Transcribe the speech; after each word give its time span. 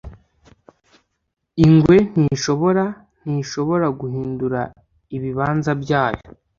ingwe 1.65 1.97
ntishobora 2.19 2.83
/ 3.05 3.23
ntishobora 3.27 3.87
guhindura 3.99 4.59
ibibanza 5.15 5.71
byayo. 5.81 6.27